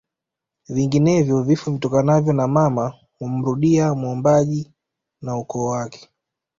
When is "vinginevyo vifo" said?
0.69-1.71